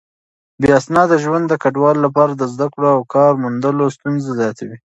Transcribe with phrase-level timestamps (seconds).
[0.61, 4.77] بې اسناده ژوند د کډوالو لپاره د زده کړو او کار موندلو ستونزې زياتوي.